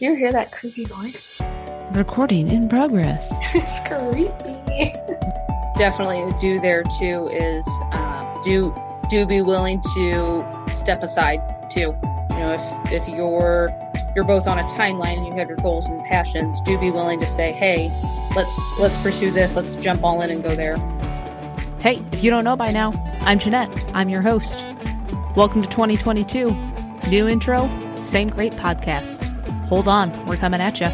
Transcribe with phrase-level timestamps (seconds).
[0.00, 1.42] Do you hear that creepy voice?
[1.90, 3.30] Recording in progress.
[3.54, 4.94] it's creepy.
[5.76, 8.74] Definitely a do there too is um, do
[9.10, 11.38] do be willing to step aside
[11.70, 11.94] too.
[12.30, 13.68] You know, if if you're
[14.16, 17.20] you're both on a timeline and you have your goals and passions, do be willing
[17.20, 17.90] to say, "Hey,
[18.34, 19.54] let's let's pursue this.
[19.54, 20.78] Let's jump all in and go there."
[21.78, 23.68] Hey, if you don't know by now, I'm Jeanette.
[23.92, 24.64] I'm your host.
[25.36, 26.56] Welcome to 2022.
[27.10, 27.68] New intro,
[28.00, 29.29] same great podcast.
[29.70, 30.86] Hold on, we're coming at you.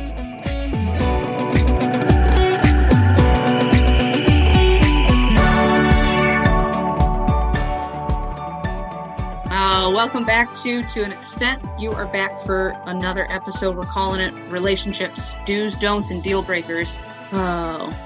[9.50, 11.62] Uh, welcome back to To an Extent.
[11.78, 13.78] You are back for another episode.
[13.78, 16.98] We're calling it Relationships, Do's, Don'ts, and Deal Breakers.
[17.32, 17.96] Oh.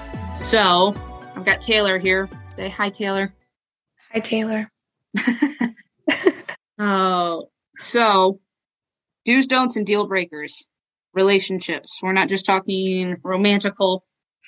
[0.41, 0.95] So,
[1.35, 2.29] I've got Taylor here.
[2.53, 3.33] Say hi, Taylor.
[4.13, 4.71] Hi, Taylor.
[6.83, 8.39] Oh, so
[9.25, 10.65] do's, don'ts, and deal breakers.
[11.13, 11.99] Relationships.
[12.01, 14.03] We're not just talking romantical,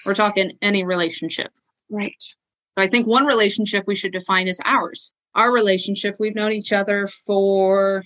[0.05, 1.52] we're talking any relationship.
[1.89, 2.16] Right.
[2.19, 5.13] So I think one relationship we should define is ours.
[5.35, 8.03] Our relationship, we've known each other for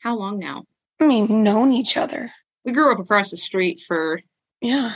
[0.00, 0.64] how long now?
[1.00, 2.32] I mean, known each other.
[2.64, 4.20] We grew up across the street for
[4.60, 4.94] Yeah.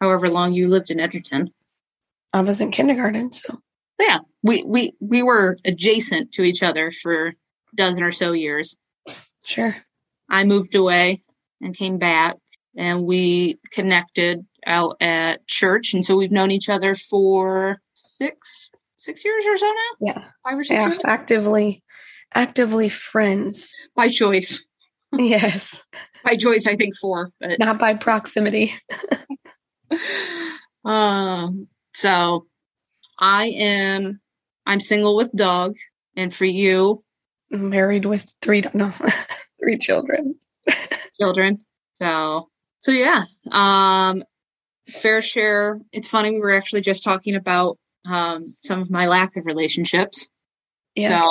[0.00, 1.50] however long you lived in Edgerton.
[2.32, 3.58] I was in kindergarten, so
[3.98, 7.32] Yeah, we we we were adjacent to each other for a
[7.76, 8.76] dozen or so years.
[9.44, 9.76] sure.
[10.28, 11.22] I moved away
[11.60, 12.36] and came back,
[12.76, 18.68] and we connected out at church, and so we've known each other for six
[18.98, 20.24] six years or so now, Yeah.
[20.42, 20.88] five or six Yeah.
[20.90, 21.82] years Actively,
[22.34, 23.72] actively friends.
[23.94, 24.64] by choice.
[25.12, 25.80] yes.
[26.24, 28.74] By choice, I think four, but Not by proximity.
[30.84, 31.68] um.
[31.94, 32.46] So,
[33.18, 34.20] I am
[34.66, 35.74] I'm single with dog,
[36.16, 37.02] and for you,
[37.48, 38.92] Married with three, no,
[39.60, 40.34] three children.
[41.20, 41.60] children.
[41.94, 43.24] So so yeah.
[43.50, 44.22] Um
[44.88, 45.80] fair share.
[45.92, 50.28] It's funny, we were actually just talking about um some of my lack of relationships.
[50.94, 51.20] Yes.
[51.20, 51.28] So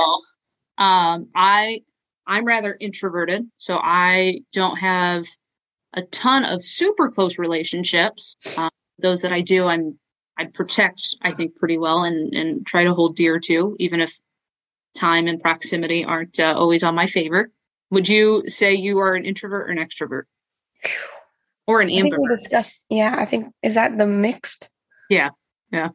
[0.78, 1.82] um I
[2.28, 5.26] I'm rather introverted, so I don't have
[5.94, 8.36] a ton of super close relationships.
[8.58, 8.70] Um,
[9.00, 10.00] those that I do, I'm
[10.38, 14.20] I protect, I think, pretty well, and and try to hold dear to, even if
[14.98, 17.52] time and proximity aren't uh, always on my favor.
[17.96, 20.24] Would you say you are an introvert or an extrovert,
[21.66, 22.36] or an I think we ambivert?
[22.36, 24.70] discussed, yeah, I think, is that the mixed?
[25.10, 25.30] Yeah.
[25.72, 25.90] Yeah.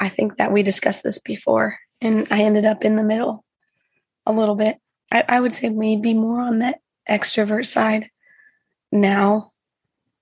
[0.00, 3.44] I think that we discussed this before, and I ended up in the middle
[4.26, 4.78] a little bit.
[5.12, 8.10] I, I would say maybe more on that extrovert side
[8.90, 9.52] now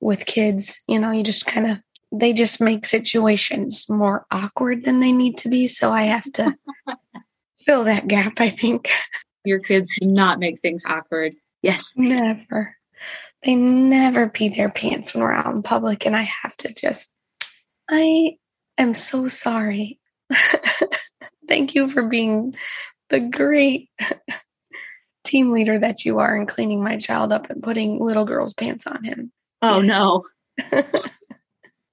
[0.01, 0.83] with kids.
[0.87, 1.79] You know, you just kind of,
[2.13, 5.67] they just make situations more awkward than they need to be.
[5.67, 6.55] So I have to
[7.65, 8.91] fill that gap, I think.
[9.47, 11.35] Your kids do not make things awkward.
[11.63, 12.77] Yes, Never.
[13.43, 17.13] They never pee their pants when we're out in public, and I have to just.
[17.89, 18.39] I
[18.77, 20.01] am so sorry.
[21.49, 22.55] Thank you for being
[23.11, 23.89] the great
[25.25, 28.87] team leader that you are in cleaning my child up and putting little girl's pants
[28.87, 29.31] on him.
[29.63, 30.25] Oh no.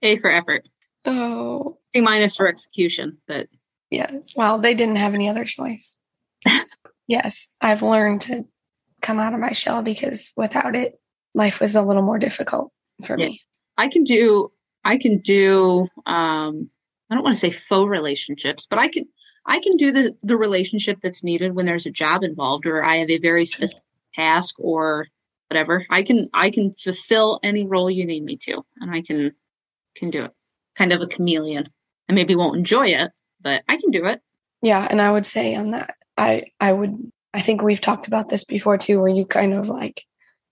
[0.01, 0.67] A for effort.
[1.05, 3.47] oh, C minus for execution, but
[3.91, 4.29] yes.
[4.35, 5.97] Well, they didn't have any other choice.
[7.07, 8.45] Yes, I've learned to
[9.01, 10.99] come out of my shell because without it,
[11.33, 12.71] life was a little more difficult
[13.05, 13.27] for Yeah.
[13.27, 13.41] me.
[13.77, 14.51] I can do
[14.85, 16.69] I can do um
[17.09, 19.05] I don't want to say faux relationships, but I can
[19.45, 22.97] I can do the the relationship that's needed when there's a job involved or I
[22.97, 23.83] have a very specific
[24.13, 25.07] task or
[25.49, 25.85] whatever.
[25.89, 29.33] I can I can fulfill any role you need me to and I can
[29.95, 30.31] can do it.
[30.75, 31.67] Kind of a chameleon.
[32.09, 34.21] I maybe won't enjoy it, but I can do it.
[34.61, 38.29] Yeah, and I would say on that, I I would I think we've talked about
[38.29, 40.03] this before too, where you kind of like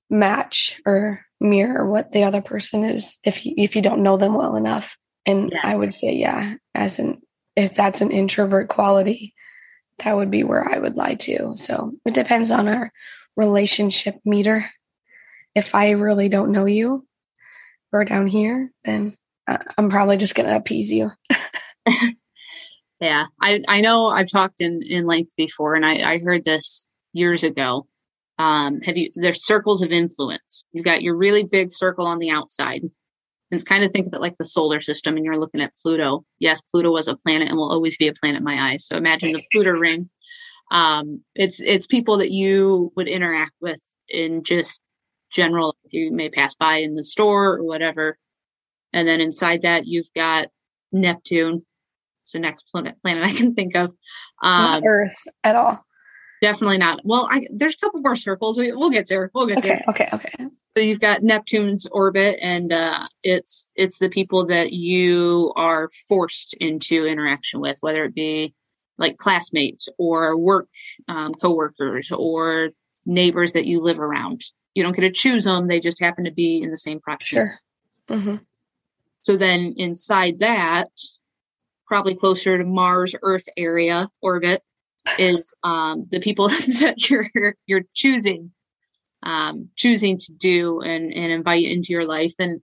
[0.10, 4.34] match or mirror what the other person is if you if you don't know them
[4.36, 4.98] well enough.
[5.26, 7.22] And I would say, yeah, as an
[7.56, 9.34] if that's an introvert quality,
[10.00, 11.54] that would be where I would lie to.
[11.58, 12.92] So it depends on our
[13.36, 14.70] relationship meter.
[15.54, 17.06] If I really don't know you,
[17.92, 21.12] or down here, then uh, I'm probably just gonna appease you.
[23.02, 26.88] Yeah, I I know I've talked in in length before, and I I heard this
[27.14, 27.88] years ago.
[28.38, 29.10] Um, have you?
[29.16, 30.64] There's circles of influence.
[30.72, 32.84] You've got your really big circle on the outside.
[32.84, 35.74] And it's kind of think of it like the solar system, and you're looking at
[35.82, 36.24] Pluto.
[36.40, 38.86] Yes, Pluto was a planet and will always be a planet in my eyes.
[38.86, 40.10] So imagine the Pluto ring.
[40.72, 44.82] Um, it's it's people that you would interact with in just
[45.32, 45.76] general.
[45.90, 48.18] You may pass by in the store or whatever,
[48.94, 50.48] and then inside that you've got
[50.94, 51.64] Neptune,
[52.22, 53.90] it's the next planet planet I can think of.
[54.42, 55.86] Um, Not Earth at all.
[56.42, 57.02] definitely not.
[57.04, 58.58] Well, I, there's a couple more circles.
[58.58, 59.30] We, we'll get there.
[59.34, 59.84] We'll get Okay, there.
[59.90, 60.32] okay, okay.
[60.76, 66.54] So you've got Neptune's orbit, and uh, it's it's the people that you are forced
[66.56, 68.54] into interaction with, whether it be
[68.98, 70.70] like classmates or work
[71.10, 72.70] um, coworkers or
[73.06, 74.44] neighbors that you live around.
[74.76, 77.50] You don't get to choose them; they just happen to be in the same proximity.
[78.08, 78.20] Sure.
[78.22, 78.36] hmm
[79.20, 80.90] So then inside that,
[81.92, 84.62] probably closer to Mars Earth area orbit,
[85.20, 86.48] is um, the people
[86.80, 87.30] that you're
[87.66, 88.52] you're choosing
[89.24, 92.34] um, choosing to do and, and invite into your life.
[92.40, 92.62] And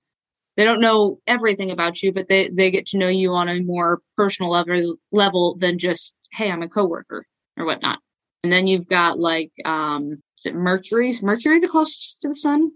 [0.57, 3.61] they don't know everything about you, but they, they get to know you on a
[3.61, 7.27] more personal level, level than just, hey, I'm a coworker
[7.57, 8.01] or whatnot.
[8.43, 11.23] And then you've got like, um, is it Mercury's?
[11.23, 12.73] Mercury the closest to the sun?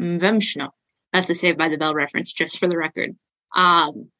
[0.00, 0.70] Vemshno.
[1.12, 3.12] That's a Saved by the Bell reference, just for the record.
[3.54, 4.10] Um,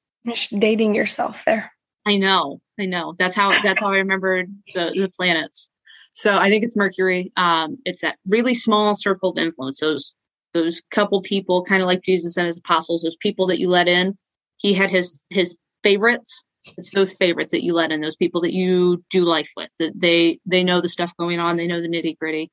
[0.58, 1.72] dating yourself there.
[2.06, 3.14] I know, I know.
[3.18, 5.72] That's how that's how I remembered the, the planets.
[6.12, 7.32] So I think it's Mercury.
[7.36, 9.80] Um, it's that really small circle of influence.
[9.80, 10.14] Those
[10.54, 13.88] those couple people, kind of like Jesus and his apostles, those people that you let
[13.88, 14.16] in.
[14.56, 16.44] He had his his favorites.
[16.78, 19.70] It's those favorites that you let in, those people that you do life with.
[19.80, 21.56] That they they know the stuff going on.
[21.56, 22.52] They know the nitty gritty.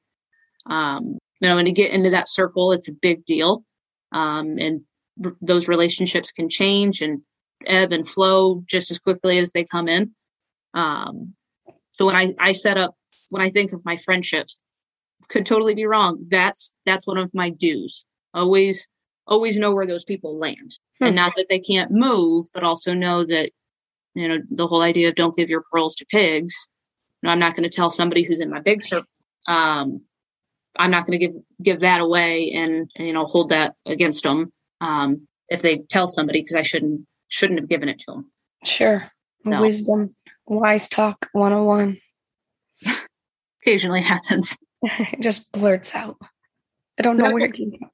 [0.65, 3.63] Um, you know, and to get into that circle, it's a big deal.
[4.11, 4.81] Um, and
[5.23, 7.21] r- those relationships can change and
[7.65, 10.11] ebb and flow just as quickly as they come in.
[10.73, 11.35] Um,
[11.93, 12.95] so when I, I set up,
[13.29, 14.59] when I think of my friendships,
[15.29, 16.25] could totally be wrong.
[16.29, 18.05] That's, that's one of my do's.
[18.33, 18.89] Always,
[19.27, 21.05] always know where those people land Hmm.
[21.05, 23.51] and not that they can't move, but also know that,
[24.13, 26.67] you know, the whole idea of don't give your pearls to pigs.
[27.23, 29.07] No, I'm not going to tell somebody who's in my big circle.
[29.47, 30.01] Um,
[30.77, 34.23] I'm not going to give, give that away and, and, you know, hold that against
[34.23, 34.51] them.
[34.81, 38.31] Um, if they tell somebody, because I shouldn't, shouldn't have given it to him.
[38.63, 39.11] Sure.
[39.43, 39.59] No.
[39.59, 40.15] Wisdom,
[40.45, 41.97] wise talk 101.
[43.61, 44.55] Occasionally happens.
[44.83, 46.17] it just blurts out.
[46.99, 47.89] I don't know That's where it came from.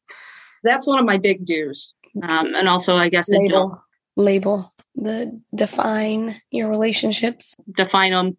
[0.63, 1.93] That's one of my big do's.
[2.21, 3.81] Um, and also, I guess, Label,
[4.17, 7.55] label, the define your relationships.
[7.77, 8.35] define them.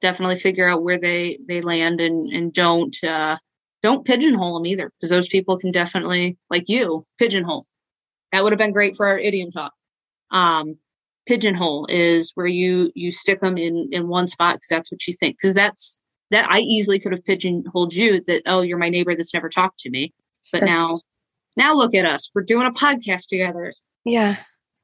[0.00, 3.38] Definitely figure out where they they land, and and don't uh,
[3.82, 7.66] don't pigeonhole them either, because those people can definitely, like you, pigeonhole.
[8.30, 9.72] That would have been great for our idiom talk.
[10.34, 10.76] Um,
[11.26, 15.14] pigeonhole is where you you stick them in in one spot because that's what you
[15.14, 15.36] think.
[15.40, 15.98] Because that's
[16.30, 19.78] that I easily could have pigeonholed you that oh you're my neighbor that's never talked
[19.80, 20.12] to me,
[20.52, 20.66] but Sure.
[20.68, 21.00] now
[21.56, 23.72] now look at us we're doing a podcast together
[24.04, 24.36] Yeah.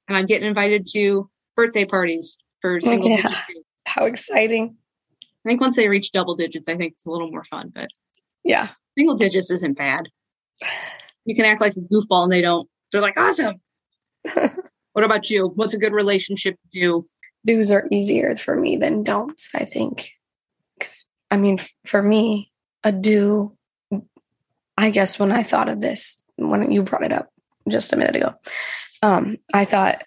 [0.09, 3.23] and I'm getting invited to birthday parties for single Yeah.
[3.23, 3.41] digits.
[3.87, 4.77] How exciting.
[5.45, 7.89] I think once they reach double digits, I think it's a little more fun, but
[8.45, 8.69] Yeah.
[8.97, 10.09] single digits isn't bad.
[11.25, 12.69] You can act like a goofball and they don't.
[12.93, 13.57] They're like, awesome.
[14.93, 15.49] what about you?
[15.55, 17.07] What's a good relationship to do?
[17.47, 20.13] Do's are easier for me than don'ts, I think.
[20.79, 22.53] Because, I mean, for me,
[22.85, 23.57] a do,
[24.77, 27.31] I guess when I thought of this, when you brought it up
[27.69, 28.35] just a minute ago,
[29.03, 30.03] um, I thought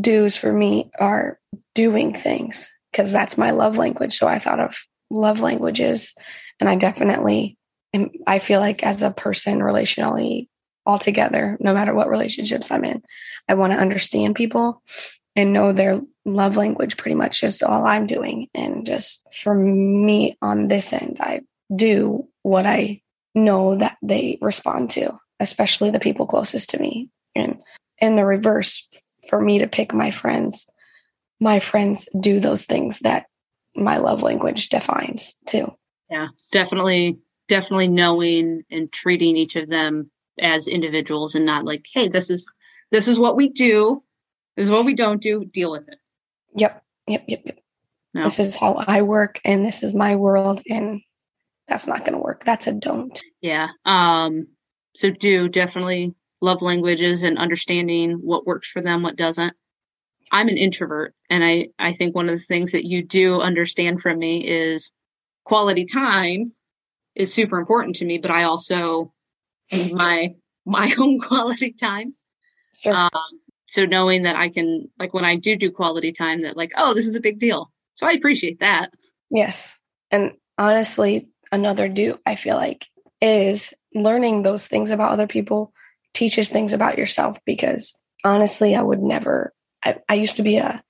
[0.00, 1.38] do's for me are
[1.74, 4.16] doing things because that's my love language.
[4.16, 4.76] So I thought of
[5.10, 6.14] love languages,
[6.60, 7.58] and I definitely,
[8.26, 10.48] I feel like as a person relationally
[10.86, 13.02] altogether, no matter what relationships I'm in,
[13.48, 14.82] I want to understand people
[15.34, 18.48] and know their love language pretty much is all I'm doing.
[18.54, 21.40] And just for me on this end, I
[21.74, 23.02] do what I
[23.34, 27.08] know that they respond to, especially the people closest to me.
[27.34, 27.60] And
[27.98, 28.86] in the reverse,
[29.28, 30.68] for me to pick my friends,
[31.40, 33.26] my friends do those things that
[33.74, 35.72] my love language defines too.
[36.10, 42.08] Yeah, definitely, definitely knowing and treating each of them as individuals and not like, hey,
[42.08, 42.50] this is
[42.90, 44.02] this is what we do.
[44.56, 45.44] This is what we don't do.
[45.44, 45.98] Deal with it.
[46.56, 47.58] Yep, yep, yep, yep.
[48.14, 48.24] No.
[48.24, 51.00] This is how I work, and this is my world, and
[51.66, 52.44] that's not going to work.
[52.44, 53.18] That's a don't.
[53.40, 53.68] Yeah.
[53.86, 54.48] Um,
[54.94, 59.54] so do definitely love languages and understanding what works for them, what doesn't.
[60.32, 64.00] I'm an introvert and I, I think one of the things that you do understand
[64.00, 64.90] from me is
[65.44, 66.46] quality time
[67.14, 69.12] is super important to me, but I also
[69.92, 72.14] my my own quality time.
[72.82, 72.94] Sure.
[72.94, 73.10] Um,
[73.68, 76.94] so knowing that I can like when I do do quality time that like, oh,
[76.94, 77.70] this is a big deal.
[77.94, 78.92] So I appreciate that.
[79.30, 79.76] Yes.
[80.10, 82.86] And honestly, another do I feel like
[83.20, 85.72] is learning those things about other people
[86.12, 89.52] teaches things about yourself because honestly, I would never,
[89.84, 90.82] I, I used to be a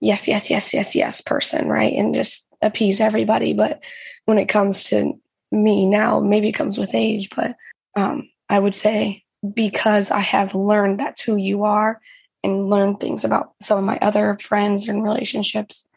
[0.00, 1.94] yes, yes, yes, yes, yes person, right?
[1.94, 3.52] And just appease everybody.
[3.52, 3.80] But
[4.24, 5.18] when it comes to
[5.52, 7.56] me now, maybe it comes with age, but
[7.96, 9.24] um, I would say
[9.54, 12.00] because I have learned that's who you are
[12.44, 15.88] and learned things about some of my other friends and relationships,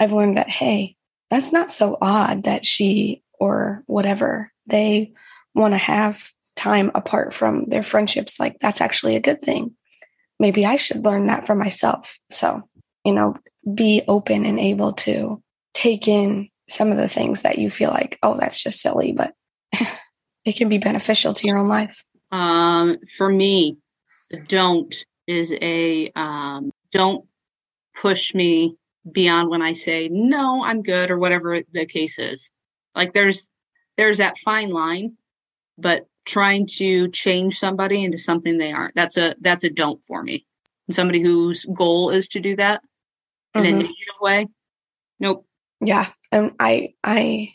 [0.00, 0.96] I've learned that, hey,
[1.30, 5.12] that's not so odd that she or whatever they
[5.54, 9.74] want to have time apart from their friendships, like that's actually a good thing.
[10.40, 12.18] Maybe I should learn that for myself.
[12.30, 12.62] So,
[13.04, 13.36] you know,
[13.74, 15.42] be open and able to
[15.74, 19.34] take in some of the things that you feel like, oh, that's just silly, but
[20.48, 22.04] it can be beneficial to your own life.
[22.30, 23.78] Um, for me,
[24.48, 24.94] don't
[25.26, 27.26] is a um, don't
[27.94, 28.76] push me
[29.10, 32.50] beyond when I say no, I'm good or whatever the case is.
[32.94, 33.50] Like there's
[33.96, 35.16] there's that fine line,
[35.76, 40.22] but trying to change somebody into something they aren't that's a that's a don't for
[40.22, 40.46] me.
[40.86, 42.82] And somebody whose goal is to do that
[43.54, 43.74] in mm-hmm.
[43.74, 44.46] a negative way,
[45.20, 45.46] nope.
[45.80, 47.54] Yeah, and I I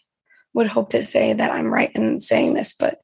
[0.54, 3.00] would hope to say that I'm right in saying this, but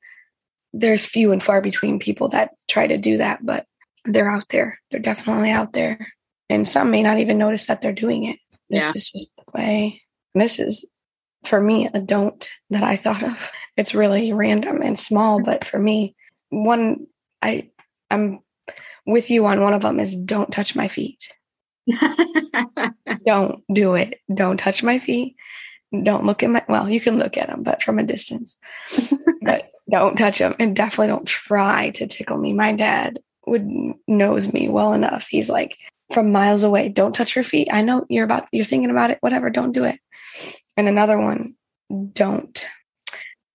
[0.74, 3.65] there's few and far between people that try to do that, but
[4.06, 4.79] they're out there.
[4.91, 6.13] They're definitely out there.
[6.50, 8.39] And some may not even notice that they're doing it.
[8.70, 8.91] This yeah.
[8.96, 10.01] is just the way.
[10.36, 10.88] This is,
[11.44, 13.51] for me, a don't that I thought of.
[13.77, 16.15] It's really random and small, but for me,
[16.50, 17.08] one,
[17.41, 17.70] I,
[18.12, 18.39] I'm
[19.06, 21.27] with you on one of them is don't touch my feet.
[23.25, 24.20] don't do it.
[24.34, 25.36] Don't touch my feet.
[25.91, 28.58] Don't look at my, well, you can look at them, but from a distance.
[29.41, 32.53] but don't touch them and definitely don't try to tickle me.
[32.53, 33.67] My dad would
[34.08, 35.27] knows me well enough.
[35.27, 35.77] He's like
[36.13, 37.69] from miles away, don't touch your feet.
[37.72, 40.00] I know you're about you're thinking about it, whatever, don't do it.
[40.77, 41.55] And another one,
[42.13, 42.67] don't.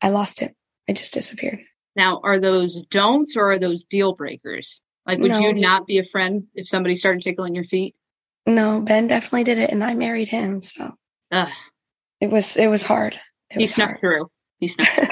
[0.03, 0.55] I lost it.
[0.87, 1.61] It just disappeared.
[1.97, 4.81] Now, are those don'ts or are those deal breakers?
[5.07, 5.39] Like would no.
[5.39, 7.95] you not be a friend if somebody started tickling your feet?
[8.47, 10.97] No, Ben definitely did it and I married him, so
[11.31, 11.53] Ugh.
[12.25, 13.21] It was it was hard.
[13.51, 14.01] It he snuck hard.
[14.01, 14.31] through.
[14.59, 15.07] He snuck through.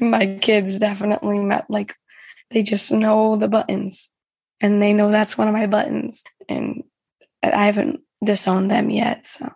[0.00, 1.94] my kids definitely met like
[2.50, 4.10] they just know the buttons
[4.60, 6.82] and they know that's one of my buttons and
[7.42, 9.48] i haven't disowned them yet so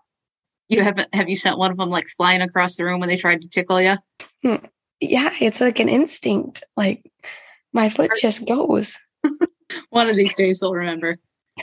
[0.68, 3.16] you haven't have you sent one of them like flying across the room when they
[3.16, 3.96] tried to tickle you
[4.42, 4.64] hmm.
[5.00, 7.02] yeah it's like an instinct like
[7.72, 8.96] my foot just goes
[9.90, 11.18] one of these days they'll remember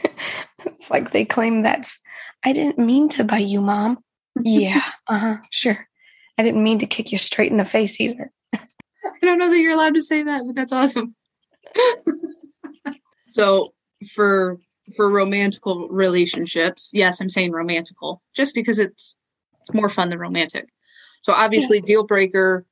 [0.65, 2.00] it's like they claim that's
[2.43, 4.02] i didn't mean to bite you mom
[4.41, 5.87] yeah uh-huh sure
[6.37, 8.31] i didn't mean to kick you straight in the face either
[9.23, 11.15] I don't know that you're allowed to say that, but that's awesome.
[13.25, 13.73] so
[14.13, 14.59] for
[14.97, 19.15] for romantical relationships, yes, I'm saying romantical, just because it's
[19.61, 20.67] it's more fun than romantic.
[21.21, 21.85] So obviously, yeah.
[21.85, 22.65] deal breaker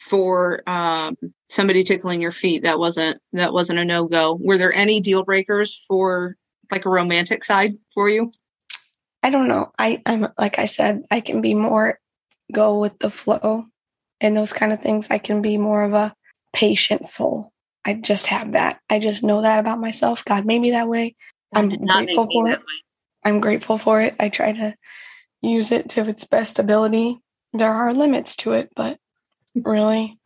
[0.00, 1.16] for um,
[1.50, 4.38] somebody tickling your feet that wasn't that wasn't a no go.
[4.40, 6.36] Were there any deal breakers for
[6.70, 8.32] like a romantic side for you?
[9.22, 9.72] I don't know.
[9.78, 11.98] I I'm like I said, I can be more
[12.52, 13.66] go with the flow
[14.20, 15.10] and those kind of things.
[15.10, 16.14] I can be more of a
[16.52, 17.52] patient soul.
[17.84, 18.80] I just have that.
[18.88, 20.24] I just know that about myself.
[20.24, 21.16] God made me that way.
[21.54, 22.60] I'm grateful for it.
[23.24, 24.14] I'm grateful for it.
[24.20, 24.74] I try to
[25.40, 27.18] use it to its best ability.
[27.52, 28.98] There are limits to it, but
[29.54, 30.18] really,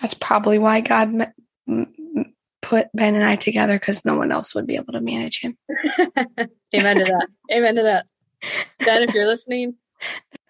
[0.00, 1.32] that's probably why God met,
[2.62, 5.56] put Ben and I together because no one else would be able to manage him.
[6.74, 7.26] Amen to that.
[7.52, 8.06] Amen to that.
[8.78, 9.74] Ben, if you're listening,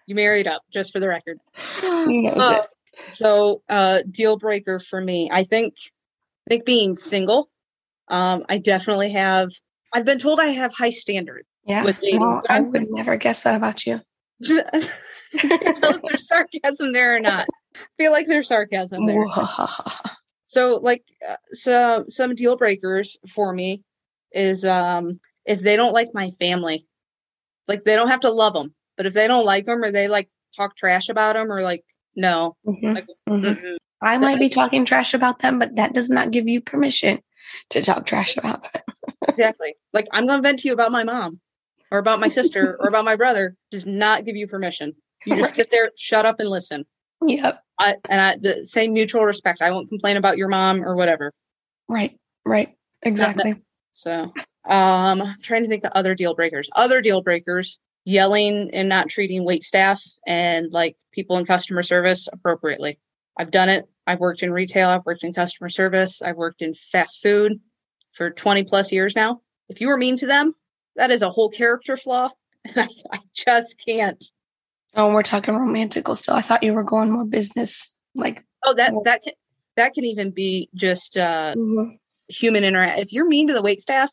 [0.05, 1.39] you married up, just for the record.
[1.83, 2.61] Uh,
[3.07, 5.75] so, uh, deal breaker for me, I think.
[6.47, 7.49] I think being single.
[8.07, 9.49] Um, I definitely have.
[9.93, 11.47] I've been told I have high standards.
[11.65, 12.21] Yeah, with dating.
[12.21, 14.01] Well, I would never guess that about you.
[14.39, 17.47] if there's sarcasm there or not.
[17.75, 19.25] I feel like there's sarcasm there.
[20.45, 23.83] so, like, uh, so some deal breakers for me
[24.33, 26.85] is um if they don't like my family,
[27.67, 30.07] like they don't have to love them, but if they don't like them or they
[30.07, 31.83] like talk trash about them or like
[32.15, 32.93] no, mm-hmm.
[32.93, 33.75] Like, mm-hmm.
[34.01, 37.19] I might be talking trash about them, but that does not give you permission
[37.69, 38.81] to talk trash about them.
[39.27, 39.75] exactly.
[39.93, 41.39] Like I'm going to vent to you about my mom
[41.91, 43.55] or about my sister or about my brother.
[43.69, 44.93] Does not give you permission.
[45.25, 45.55] You just right.
[45.55, 46.85] sit there, shut up, and listen.
[47.25, 47.61] Yep.
[47.79, 49.61] I, and I, the same mutual respect.
[49.61, 51.31] I won't complain about your mom or whatever.
[51.87, 52.17] Right.
[52.45, 52.75] Right.
[53.03, 53.55] Exactly.
[53.91, 54.31] So,
[54.65, 56.69] um, I'm trying to think the other deal breakers.
[56.75, 62.27] Other deal breakers yelling and not treating wait staff and like people in customer service
[62.31, 62.99] appropriately.
[63.37, 63.87] I've done it.
[64.07, 67.59] I've worked in retail, I've worked in customer service, I've worked in fast food
[68.13, 69.41] for 20 plus years now.
[69.69, 70.53] If you were mean to them,
[70.95, 72.29] that is a whole character flaw.
[72.75, 74.23] I, I just can't.
[74.95, 76.33] Oh, we're talking romantical still.
[76.33, 79.33] I thought you were going more business like Oh, that that can
[79.77, 81.95] that can even be just uh mm-hmm.
[82.27, 82.99] human interact.
[82.99, 84.11] If you're mean to the wait staff,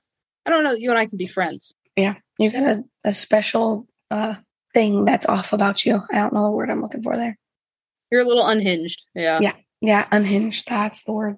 [0.48, 1.74] I don't know, you and I can be friends.
[1.94, 2.14] Yeah.
[2.38, 4.36] You got a, a special uh,
[4.72, 6.00] thing that's off about you.
[6.10, 7.36] I don't know the word I'm looking for there.
[8.10, 9.02] You're a little unhinged.
[9.14, 9.40] Yeah.
[9.42, 9.52] Yeah.
[9.82, 10.06] Yeah.
[10.10, 10.66] Unhinged.
[10.66, 11.36] That's the word.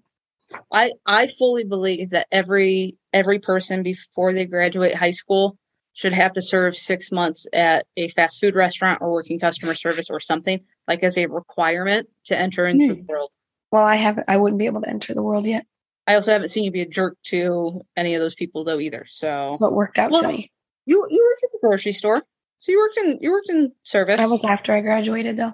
[0.72, 5.58] I, I fully believe that every every person before they graduate high school
[5.92, 10.08] should have to serve six months at a fast food restaurant or working customer service
[10.08, 12.94] or something like as a requirement to enter into mm.
[12.94, 13.32] the world.
[13.72, 14.26] Well, I haven't.
[14.28, 15.66] I wouldn't be able to enter the world yet.
[16.06, 19.04] I also haven't seen you be a jerk to any of those people though either.
[19.08, 20.50] So what worked out Well, to me.
[20.86, 22.22] you you worked at the grocery store.
[22.58, 24.16] So you worked in you worked in service.
[24.18, 25.52] That was after I graduated, though.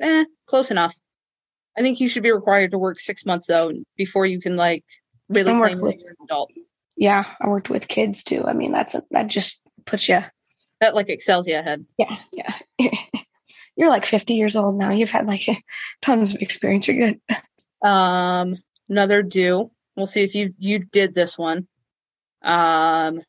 [0.00, 0.94] eh, close enough.
[1.76, 4.84] I think you should be required to work six months though before you can like
[5.28, 6.50] really I'm claim that you're an adult.
[6.96, 8.44] Yeah, I worked with kids too.
[8.46, 10.20] I mean, that's a, that just puts you.
[10.80, 11.86] That like excels you ahead.
[11.96, 12.52] Yeah, yeah.
[13.76, 14.90] You're like 50 years old now.
[14.90, 15.46] You've had like
[16.02, 16.86] tons of experience.
[16.86, 17.20] You're good.
[17.88, 18.56] Um,
[18.92, 19.70] another do.
[19.96, 21.66] We'll see if you you did this one.
[22.42, 23.20] Um,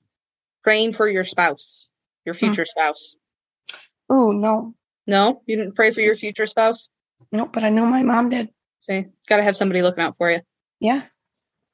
[0.64, 1.90] praying for your spouse,
[2.26, 3.16] your future spouse.
[4.10, 4.74] Oh no,
[5.08, 6.90] No, you didn't pray for your future spouse.
[7.32, 7.52] nope.
[7.54, 8.50] But I know my mom did.
[8.82, 10.42] See, got to have somebody looking out for you.
[10.80, 11.04] Yeah,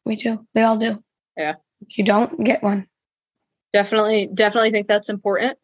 [0.06, 0.46] we do.
[0.54, 1.04] We all do.
[1.36, 1.56] Yeah.
[1.82, 2.88] If you don't get one,
[3.72, 5.58] Definitely, definitely think that's important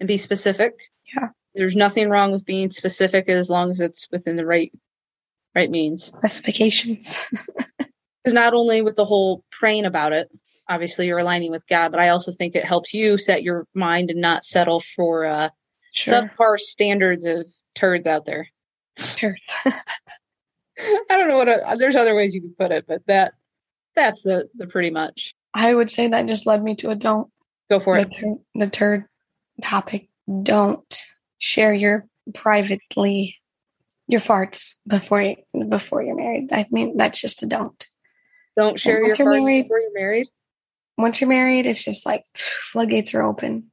[0.00, 0.72] and be specific.
[1.14, 1.28] Yeah.
[1.54, 4.72] There's nothing wrong with being specific as long as it's within the right
[5.54, 6.04] right means.
[6.06, 7.20] specifications.
[8.22, 10.28] Because not only with the whole praying about it,
[10.68, 14.10] obviously you're aligning with God, but I also think it helps you set your mind
[14.10, 15.48] and not settle for uh,
[15.92, 16.14] sure.
[16.14, 18.48] subpar standards of turds out there.
[18.96, 19.36] sure.
[19.64, 19.74] I
[21.10, 23.34] don't know what uh there's other ways you could put it, but that
[23.94, 25.34] that's the the pretty much.
[25.54, 27.30] I would say that just led me to a don't.
[27.70, 28.38] Go for the, it.
[28.54, 29.04] the third
[29.62, 30.08] topic
[30.42, 31.04] don't
[31.38, 33.40] share your privately
[34.06, 35.36] your farts before you
[35.68, 37.88] before you're married i mean that's just a don't
[38.56, 40.26] Don't share your cards married- before you're married.
[40.98, 43.70] once you're married it's just like floodgates are open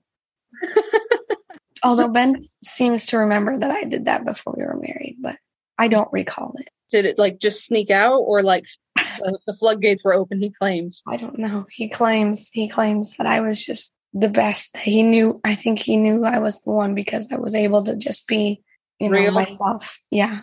[1.84, 5.36] although ben seems to remember that i did that before we were married but
[5.78, 10.04] i don't recall it Did it like just sneak out, or like the, the floodgates
[10.04, 10.40] were open?
[10.40, 11.04] He claims.
[11.08, 15.40] i don't know he claims he claims that i was just the best he knew
[15.44, 18.62] i think he knew i was the one because i was able to just be
[19.00, 19.32] you know Real?
[19.34, 20.42] myself yeah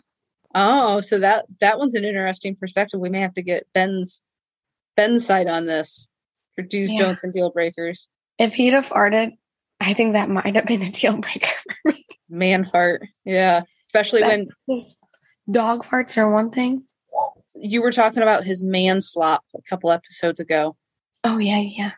[0.58, 2.98] Oh, so that that one's an interesting perspective.
[2.98, 4.22] We may have to get Ben's
[4.96, 6.08] Ben's side on this
[6.54, 7.06] for do's, Yeah.
[7.06, 8.08] don'ts, and deal breakers.
[8.38, 9.32] if he'd have farted
[9.80, 11.48] i think that might have been a deal breaker
[11.82, 13.62] for me Man fart, yeah.
[13.86, 14.82] Especially That- when
[15.50, 16.82] dog farts are one thing.
[17.54, 20.76] you were talking about his man slop a couple episodes ago.
[21.22, 21.92] Oh yeah, yeah.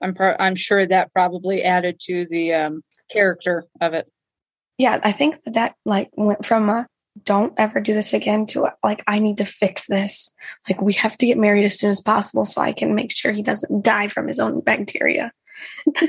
[0.00, 4.06] I'm pro- I'm sure that probably added to the um, character of it.
[4.78, 6.86] Yeah, I think that that like went from a
[7.24, 10.32] don't ever do this again to like I need to fix this.
[10.68, 13.32] Like we have to get married as soon as possible so I can make sure
[13.32, 15.32] he doesn't die from his own bacteria.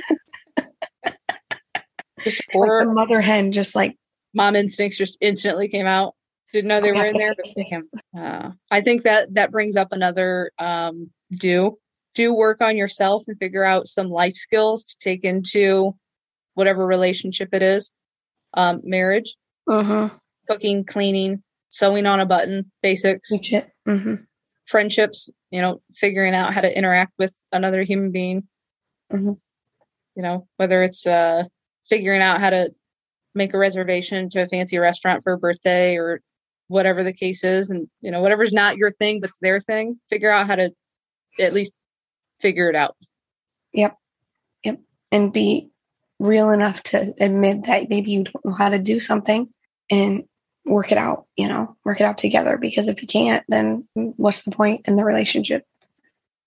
[2.23, 3.97] Just Like poor the mother hen just like
[4.33, 6.15] mom instincts just instantly came out.
[6.53, 7.69] Didn't know they I were in there, but fix they this.
[7.69, 7.89] came.
[8.15, 11.77] Uh, I think that that brings up another um, do
[12.15, 15.95] do work on yourself and figure out some life skills to take into
[16.53, 17.91] whatever relationship it is.
[18.53, 19.35] Um, marriage,
[19.67, 20.15] mm-hmm.
[20.47, 23.31] Cooking, cleaning, sewing on a button, basics,
[23.87, 24.15] Mm-hmm.
[24.65, 25.29] friendships.
[25.49, 28.47] You know, figuring out how to interact with another human being.
[29.11, 29.37] Mhm.
[30.15, 31.43] You know, whether it's uh,
[31.89, 32.73] figuring out how to
[33.35, 36.21] make a reservation to a fancy restaurant for a birthday or
[36.67, 40.31] whatever the case is and you know whatever's not your thing but's their thing figure
[40.31, 40.71] out how to
[41.39, 41.73] at least
[42.39, 42.95] figure it out
[43.73, 43.95] yep
[44.63, 44.79] yep
[45.11, 45.69] And be
[46.19, 49.49] real enough to admit that maybe you don't know how to do something
[49.91, 50.23] and
[50.65, 52.57] work it out, you know, work it out together.
[52.57, 55.65] Because if you can't, then what's the point in the relationship?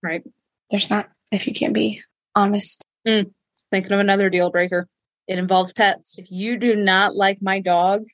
[0.03, 0.23] right
[0.71, 2.03] There's not if you can't be
[2.35, 2.85] honest.
[3.09, 3.33] Mm,
[3.71, 4.89] thinking of another deal breaker
[5.27, 8.05] it involves pets if you do not like my dog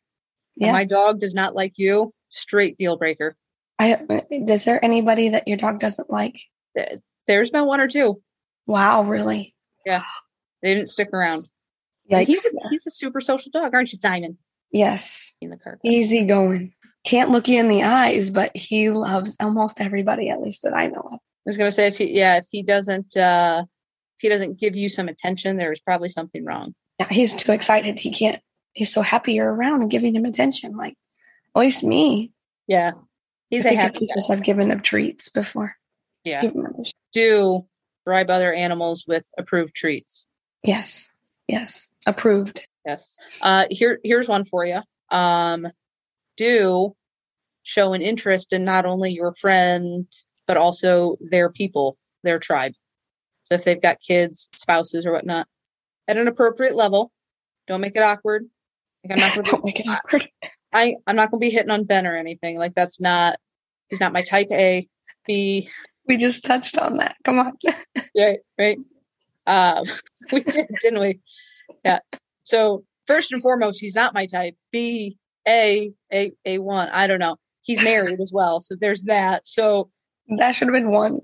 [0.56, 0.72] Yeah.
[0.72, 3.36] my dog does not like you straight deal breaker
[3.78, 3.98] I
[4.30, 6.40] is there anybody that your dog doesn't like?
[6.74, 8.22] There- there's been one or two
[8.66, 9.54] Wow, really?
[9.84, 10.02] Yeah.
[10.62, 11.44] They didn't stick around
[12.08, 14.38] he's a, he's a super social dog aren't you simon
[14.72, 15.34] yes.
[15.40, 16.72] in the car Easy going.
[17.04, 20.86] Can't look you in the eyes, but he loves almost everybody, at least that I
[20.86, 21.14] know of.
[21.14, 24.76] I was gonna say if he yeah if he doesn't uh if he doesn't give
[24.76, 27.98] you some attention there's probably something wrong Yeah, he's too excited.
[27.98, 28.40] He can't
[28.74, 30.76] he's so happy you're around and giving him attention.
[30.76, 30.94] Like
[31.56, 32.30] at least me.
[32.68, 32.92] yeah
[33.50, 35.74] he's I a happy because I've given him treats before.
[36.24, 36.48] yeah
[37.12, 37.66] do
[38.04, 40.28] bribe other animals with approved treats
[40.62, 41.10] Yes.
[41.48, 41.90] Yes.
[42.06, 42.66] Approved.
[42.84, 45.66] Yes uh here here's one for you um
[46.36, 46.94] do
[47.62, 50.06] show an interest in not only your friend
[50.46, 52.72] but also their people their tribe
[53.44, 55.46] so if they've got kids spouses or whatnot
[56.08, 57.12] at an appropriate level
[57.68, 58.44] don't make it awkward
[59.04, 60.28] like i'm not gonna be Don't make it awkward.
[60.72, 62.58] I I'm not gonna be hitting on Ben or anything.
[62.58, 63.38] Like that's not
[63.88, 64.88] he's not my type A.
[65.26, 65.68] B.
[66.08, 67.16] We just touched on that.
[67.24, 67.52] Come on.
[68.14, 68.78] Right, right.
[69.46, 69.84] Um,
[70.32, 71.20] we did, didn't we?
[71.84, 72.00] Yeah.
[72.44, 74.54] So first and foremost, he's not my type.
[74.70, 75.16] B.
[75.46, 75.92] A.
[76.12, 76.32] A.
[76.44, 76.88] A one.
[76.90, 77.36] I don't know.
[77.62, 78.60] he's married as well.
[78.60, 79.46] So there's that.
[79.46, 79.90] So
[80.38, 81.20] that should have been one.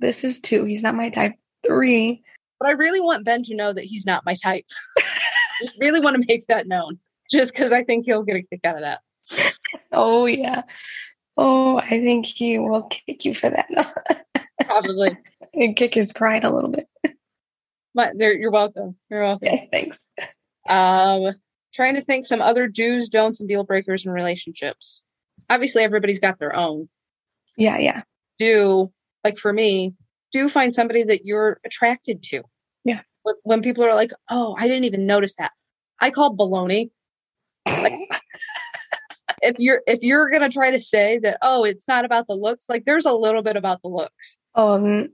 [0.00, 0.64] This is two.
[0.64, 1.34] He's not my type.
[1.66, 2.22] Three.
[2.58, 4.64] But I really want Ben to know that he's not my type.
[4.98, 6.98] I really want to make that known
[7.30, 9.00] just because I think he'll get a kick out of that.
[9.94, 10.62] Oh, yeah.
[11.36, 13.68] Oh, I think he will kick you for that.
[14.64, 15.16] Probably.
[15.52, 16.88] and kick his pride a little bit.
[17.94, 18.96] But you're welcome.
[19.10, 19.48] You're welcome.
[19.50, 20.06] Yes, thanks.
[20.68, 21.32] Um,
[21.72, 25.04] trying to think some other do's, don'ts, and deal breakers in relationships.
[25.50, 26.88] Obviously, everybody's got their own.
[27.56, 28.02] Yeah, yeah.
[28.38, 28.92] Do
[29.24, 29.94] like for me,
[30.32, 32.42] do find somebody that you're attracted to.
[32.84, 33.00] Yeah.
[33.42, 35.52] When people are like, "Oh, I didn't even notice that,"
[36.00, 36.90] I call baloney.
[37.68, 37.92] Like,
[39.42, 42.68] if you're if you're gonna try to say that, oh, it's not about the looks,
[42.68, 44.38] like there's a little bit about the looks.
[44.54, 45.08] Um,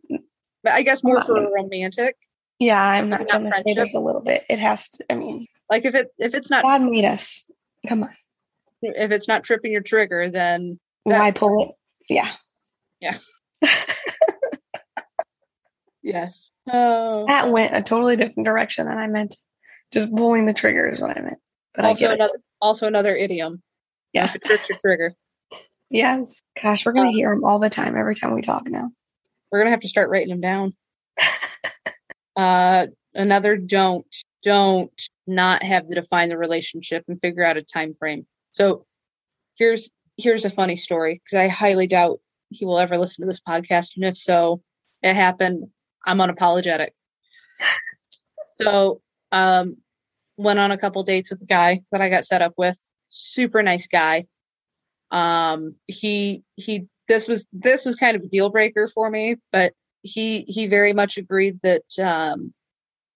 [0.63, 2.17] but I guess more for a romantic.
[2.59, 4.45] Yeah, I'm not, not gonna say there's a little bit.
[4.49, 5.13] It has to.
[5.13, 7.51] I mean, like if it if it's not God made us.
[7.87, 8.11] Come on.
[8.83, 12.13] If it's not tripping your trigger, then why pull it?
[12.13, 12.31] Yeah.
[13.01, 13.17] Yeah.
[16.03, 16.51] yes.
[16.71, 17.27] Oh.
[17.27, 19.37] That went a totally different direction than I meant.
[19.93, 21.39] Just pulling the trigger is what I meant.
[21.75, 22.43] But also another it.
[22.61, 23.63] also another idiom.
[24.13, 24.25] Yeah.
[24.25, 25.15] If it trips your trigger.
[25.91, 26.43] Yes.
[26.61, 28.91] Gosh, we're gonna um, hear them all the time every time we talk now.
[29.51, 30.75] We're gonna have to start writing them down.
[32.39, 34.07] uh another don't
[34.43, 38.27] don't not have to define the relationship and figure out a time frame.
[38.53, 38.87] So
[39.59, 42.21] here's here's a funny story because I highly doubt
[42.51, 43.97] he will ever listen to this podcast.
[43.97, 44.63] And if so,
[45.03, 45.67] it happened.
[46.07, 46.91] I'm unapologetic.
[48.55, 49.77] so um
[50.37, 52.79] went on a couple dates with a guy that I got set up with.
[53.09, 54.25] Super nice guy.
[55.11, 59.73] Um he he this was this was kind of a deal breaker for me, but
[60.03, 62.53] he he very much agreed that um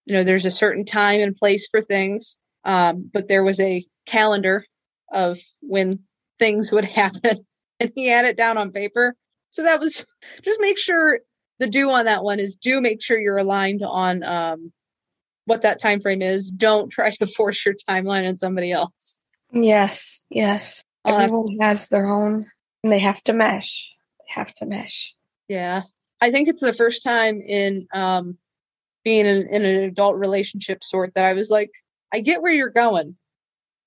[0.05, 3.85] you know there's a certain time and place for things um but there was a
[4.07, 4.65] calendar
[5.13, 6.01] of when
[6.39, 7.39] things would happen
[7.81, 9.15] and he had it down on paper
[9.51, 10.05] so that was
[10.43, 11.21] just make sure
[11.59, 14.73] the do on that one is do make sure you're aligned on um,
[15.45, 16.51] what that time frame is.
[16.51, 19.21] Don't try to force your timeline on somebody else.
[19.53, 20.83] Yes, yes.
[21.05, 22.47] Uh, Everyone has their own,
[22.83, 23.93] and they have to mesh.
[24.21, 25.15] They have to mesh.
[25.47, 25.83] Yeah,
[26.23, 28.39] I think it's the first time in um,
[29.05, 31.71] being in, in an adult relationship sort that I was like,
[32.13, 33.17] I get where you're going,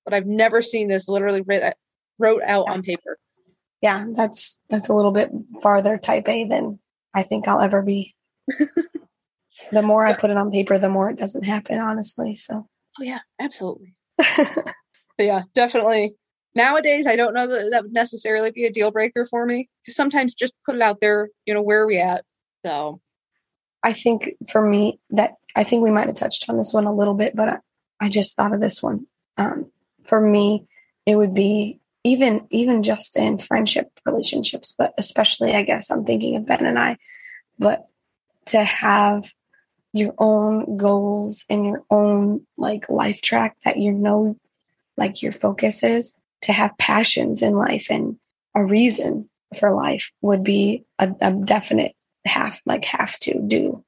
[0.04, 1.76] but I've never seen this literally writ-
[2.18, 3.18] wrote out on paper
[3.82, 5.30] yeah, that's that's a little bit
[5.62, 6.78] farther type A than
[7.14, 8.14] I think I'll ever be.
[9.72, 12.34] the more I put it on paper, the more it doesn't happen, honestly.
[12.34, 12.68] So
[12.98, 13.94] Oh yeah, absolutely.
[15.18, 16.16] yeah, definitely.
[16.56, 19.68] Nowadays I don't know that that would necessarily be a deal breaker for me.
[19.86, 22.24] Sometimes just put it out there, you know, where are we at?
[22.64, 23.00] So
[23.82, 26.94] I think for me that I think we might have touched on this one a
[26.94, 27.58] little bit, but I,
[28.00, 29.06] I just thought of this one.
[29.36, 29.70] Um,
[30.04, 30.66] for me,
[31.04, 36.36] it would be even even just in friendship relationships but especially i guess i'm thinking
[36.36, 36.96] of ben and i
[37.58, 37.86] but
[38.44, 39.32] to have
[39.92, 44.36] your own goals and your own like life track that you know
[44.96, 48.18] like your focus is to have passions in life and
[48.54, 51.94] a reason for life would be a, a definite
[52.24, 53.84] have like have to do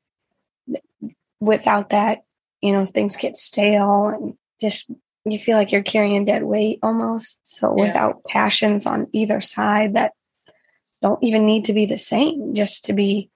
[1.41, 2.19] without that
[2.63, 4.91] you know things get stale and just
[5.33, 7.41] you feel like you're carrying dead weight almost.
[7.45, 7.87] So yeah.
[7.87, 10.13] without passions on either side that
[11.01, 13.31] don't even need to be the same, just to be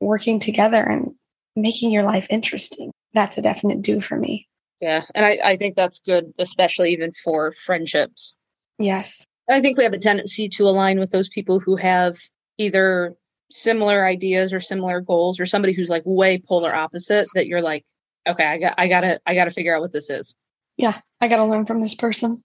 [0.00, 1.14] working together and
[1.54, 2.92] making your life interesting.
[3.12, 4.46] That's a definite do for me.
[4.80, 5.04] Yeah.
[5.14, 8.34] And I, I think that's good, especially even for friendships.
[8.78, 9.26] Yes.
[9.48, 12.16] I think we have a tendency to align with those people who have
[12.58, 13.14] either
[13.50, 17.84] similar ideas or similar goals or somebody who's like way polar opposite that you're like,
[18.26, 20.36] okay, I got I gotta I gotta figure out what this is
[20.76, 22.42] yeah, I got to learn from this person.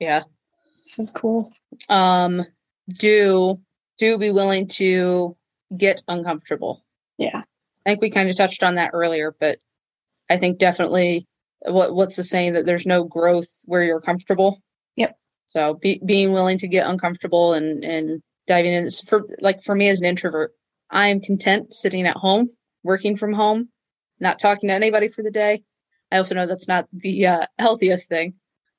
[0.00, 0.22] Yeah.
[0.84, 1.52] This is cool.
[1.88, 2.42] Um,
[2.88, 3.58] do,
[3.98, 5.36] do be willing to
[5.76, 6.84] get uncomfortable.
[7.18, 7.42] Yeah.
[7.84, 9.58] I think we kind of touched on that earlier, but
[10.30, 11.26] I think definitely
[11.62, 14.62] what what's the saying that there's no growth where you're comfortable.
[14.96, 15.16] Yep.
[15.48, 19.88] So be, being willing to get uncomfortable and and diving in for like for me
[19.88, 20.52] as an introvert,
[20.90, 22.48] I am content sitting at home,
[22.82, 23.70] working from home,
[24.20, 25.62] not talking to anybody for the day,
[26.10, 28.34] I also know that's not the uh, healthiest thing.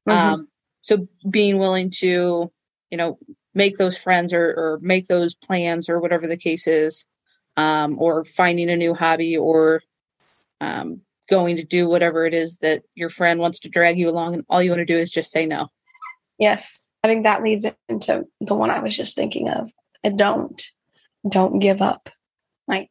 [0.08, 0.34] Mm-hmm.
[0.34, 0.48] Um,
[0.82, 2.52] so being willing to,
[2.90, 3.20] you know,
[3.54, 7.06] make those friends or, or make those plans or whatever the case is,
[7.58, 9.82] um, or finding a new hobby or
[10.62, 14.34] um, going to do whatever it is that your friend wants to drag you along,
[14.34, 15.70] and all you want to do is just say no.
[16.40, 19.72] Yes, I think that leads into the one I was just thinking of.
[20.16, 20.62] don't,
[21.28, 22.10] don't give up.
[22.68, 22.90] Like,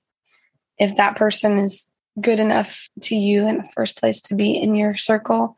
[0.79, 1.89] if that person is
[2.21, 5.57] good enough to you in the first place to be in your circle.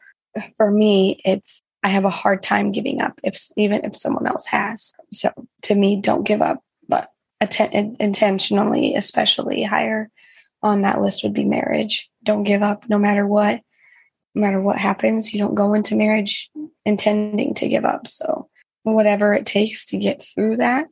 [0.57, 4.47] For me, it's I have a hard time giving up if even if someone else
[4.47, 4.93] has.
[5.12, 5.31] So
[5.62, 7.11] to me, don't give up, but
[7.41, 10.11] atten- intentionally, especially higher
[10.62, 12.09] on that list would be marriage.
[12.25, 13.61] Don't give up no matter what.
[14.35, 16.51] No matter what happens, you don't go into marriage
[16.85, 18.07] intending to give up.
[18.07, 18.49] So
[18.83, 20.87] whatever it takes to get through that,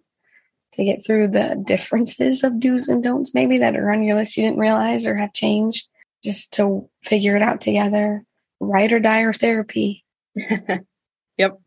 [0.75, 4.37] to get through the differences of do's and don'ts maybe that are on your list
[4.37, 5.89] you didn't realize or have changed,
[6.23, 8.25] just to figure it out together.
[8.59, 10.05] Ride or die or therapy.
[11.37, 11.59] yep.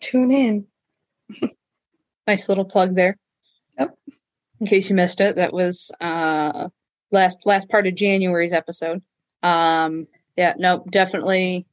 [0.00, 0.66] Tune in.
[2.26, 3.16] nice little plug there.
[3.78, 3.98] Yep.
[4.60, 6.68] In case you missed it, that was uh
[7.12, 9.02] last last part of January's episode.
[9.42, 11.66] Um yeah, no, definitely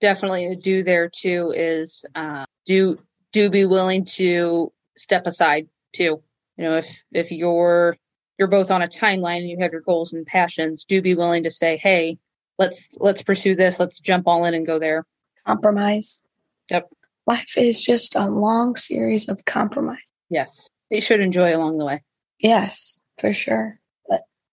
[0.00, 2.98] definitely a do there too is uh do
[3.32, 6.22] do be willing to step aside too.
[6.56, 7.96] You know, if if you're
[8.38, 11.42] you're both on a timeline and you have your goals and passions, do be willing
[11.44, 12.18] to say, "Hey,
[12.58, 13.78] let's let's pursue this.
[13.78, 15.04] Let's jump all in and go there."
[15.46, 16.24] Compromise.
[16.70, 16.90] Yep.
[17.26, 20.12] Life is just a long series of compromise.
[20.28, 20.68] Yes.
[20.90, 22.02] You should enjoy along the way.
[22.38, 23.78] Yes, for sure.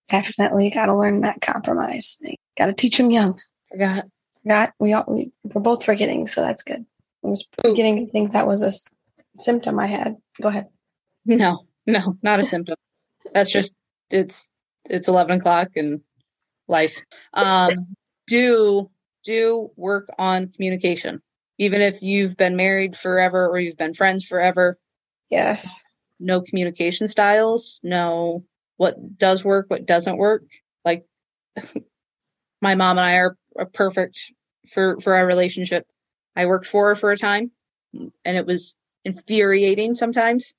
[0.10, 2.38] Definitely got to learn that compromise thing.
[2.58, 3.40] Got to teach them young.
[3.72, 4.06] Forgot.
[4.44, 4.74] Forgot.
[4.80, 6.86] We all we, we're both forgetting, so that's good.
[7.24, 8.72] I was beginning to think that was a
[9.38, 10.16] symptom I had.
[10.42, 10.68] Go ahead.
[11.26, 12.76] No, no, not a symptom.
[13.34, 13.74] That's just
[14.10, 14.50] it's
[14.86, 16.02] it's eleven o'clock and
[16.68, 16.98] life.
[17.34, 17.72] Um,
[18.28, 18.90] do
[19.24, 21.22] do work on communication,
[21.58, 24.78] even if you've been married forever or you've been friends forever.
[25.30, 25.84] Yes.
[26.20, 27.80] No communication styles.
[27.84, 28.44] No
[28.80, 30.44] what does work, what doesn't work.
[30.86, 31.06] Like
[32.62, 34.32] my mom and I are, are perfect
[34.72, 35.86] for for our relationship.
[36.38, 37.52] I worked for her for a time,
[37.94, 40.56] and it was infuriating sometimes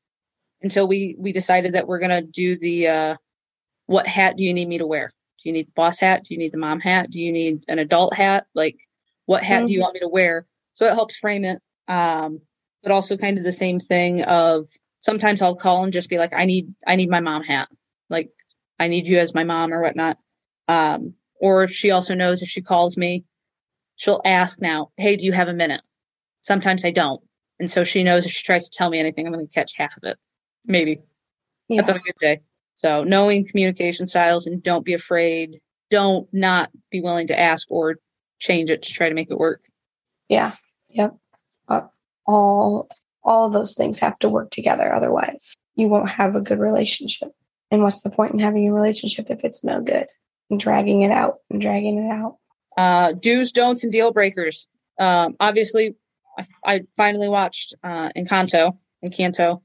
[0.60, 3.16] until we we decided that we're gonna do the uh,
[3.86, 5.14] what hat do you need me to wear?
[5.42, 6.24] Do you need the boss hat?
[6.24, 7.10] Do you need the mom hat?
[7.10, 8.46] Do you need an adult hat?
[8.54, 8.76] Like
[9.24, 9.66] what hat mm-hmm.
[9.68, 10.44] do you want me to wear?
[10.74, 11.58] So it helps frame it.
[11.88, 12.42] Um,
[12.82, 16.34] but also kind of the same thing of sometimes I'll call and just be like,
[16.34, 17.70] I need I need my mom hat.
[18.10, 18.30] Like
[18.78, 20.18] I need you as my mom or whatnot.
[20.68, 23.24] Um, or if she also knows if she calls me,
[23.96, 25.82] she'll ask now, Hey, do you have a minute?
[26.42, 27.22] Sometimes I don't.
[27.58, 29.76] And so she knows if she tries to tell me anything, I'm going to catch
[29.76, 30.18] half of it.
[30.64, 30.98] Maybe.
[31.68, 31.76] Yeah.
[31.76, 32.40] That's on a good day.
[32.74, 35.60] So knowing communication styles and don't be afraid.
[35.90, 37.96] Don't not be willing to ask or
[38.38, 39.64] change it to try to make it work.
[40.28, 40.54] Yeah.
[40.88, 41.16] Yep.
[41.68, 41.82] Uh,
[42.26, 42.88] all
[43.22, 44.94] all those things have to work together.
[44.94, 47.32] Otherwise, you won't have a good relationship.
[47.70, 50.06] And what's the point in having a relationship if it's no good?
[50.50, 52.38] And dragging it out and dragging it out.
[52.76, 54.66] Uh, do's, don'ts, and deal breakers.
[54.98, 55.94] Um, obviously,
[56.38, 58.76] I, I, finally watched uh, Encanto.
[59.04, 59.62] Encanto.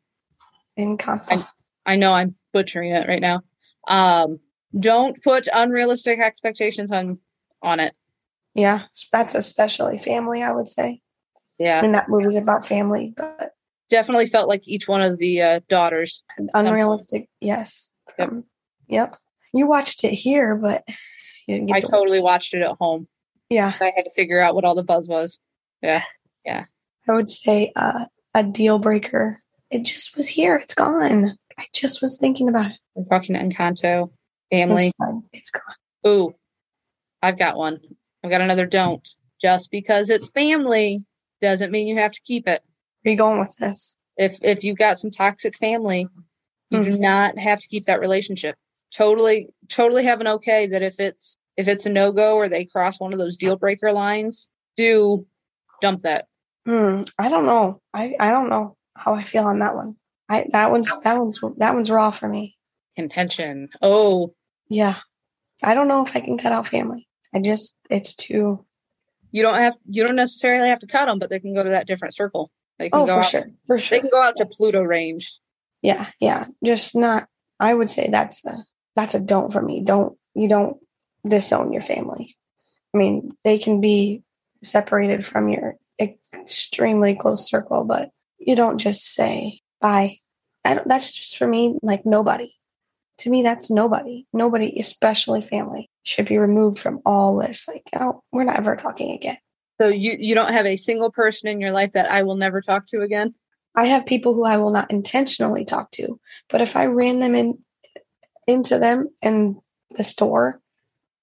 [0.78, 1.26] Encanto.
[1.32, 3.42] I, I know I'm butchering it right now.
[3.88, 4.40] Um,
[4.78, 7.20] don't put unrealistic expectations on
[7.62, 7.94] on it.
[8.54, 11.02] Yeah, that's especially family, I would say.
[11.60, 13.56] Yeah, and that movie about family, but
[13.90, 17.30] definitely felt like each one of the uh, daughters unrealistic.
[17.40, 17.92] Yes.
[18.18, 18.32] Yep.
[18.88, 19.16] Yep.
[19.54, 20.84] You watched it here, but
[21.50, 22.32] I to totally watch.
[22.32, 23.08] watched it at home.
[23.50, 25.40] Yeah, I had to figure out what all the buzz was.
[25.82, 26.04] Yeah,
[26.46, 26.66] yeah.
[27.08, 29.42] I would say uh, a deal breaker.
[29.70, 30.56] It just was here.
[30.56, 31.38] It's gone.
[31.58, 32.78] I just was thinking about it.
[32.96, 34.12] We're talking Encanto,
[34.52, 34.88] family.
[34.88, 35.24] It's, gone.
[35.32, 36.08] it's gone.
[36.08, 36.36] Ooh,
[37.22, 37.80] I've got one.
[38.24, 39.08] I've got another don't.
[39.42, 41.06] Just because it's family
[41.42, 42.64] doesn't mean you have to keep it.
[43.04, 43.98] Where are you going with this?
[44.18, 46.08] If if you've got some toxic family,
[46.70, 46.92] you mm-hmm.
[46.92, 48.56] do not have to keep that relationship.
[48.94, 52.66] Totally, totally have an okay that if it's if it's a no go or they
[52.66, 55.26] cross one of those deal breaker lines, do
[55.82, 56.28] dump that.
[56.68, 57.82] Mm, I don't know.
[57.94, 59.96] I I don't know how I feel on that one.
[60.30, 62.58] I that one's that one's that one's raw for me.
[62.96, 63.70] Intention.
[63.82, 64.34] Oh,
[64.70, 64.98] yeah.
[65.62, 67.08] I don't know if I can cut out family.
[67.34, 68.66] I just it's too.
[69.32, 71.70] You don't have you don't necessarily have to cut them, but they can go to
[71.72, 72.52] that different circle.
[72.80, 73.98] They can oh, go for out, sure, for sure.
[73.98, 75.38] They can go out to Pluto range.
[75.86, 76.46] Yeah, yeah.
[76.64, 77.28] Just not.
[77.60, 78.58] I would say that's a
[78.96, 79.82] that's a don't for me.
[79.82, 80.78] Don't you don't
[81.28, 82.34] disown your family.
[82.94, 84.24] I mean, they can be
[84.64, 90.18] separated from your extremely close circle, but you don't just say bye.
[90.64, 92.52] that's just for me, like nobody.
[93.20, 94.26] To me, that's nobody.
[94.34, 97.68] Nobody, especially family, should be removed from all this.
[97.68, 99.38] Like, oh, we're not ever talking again.
[99.80, 102.62] So you you don't have a single person in your life that I will never
[102.62, 103.36] talk to again.
[103.76, 107.36] I have people who I will not intentionally talk to, but if I ran them
[107.36, 107.60] in
[108.48, 109.60] into them in
[109.96, 110.62] the store,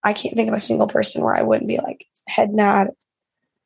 [0.02, 2.88] I can't think of a single person where I wouldn't be like head nod,